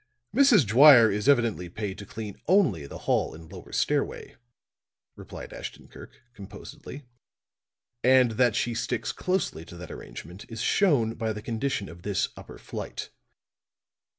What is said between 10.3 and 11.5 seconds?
is shown by the